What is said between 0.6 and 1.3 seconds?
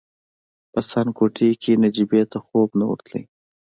په څنګ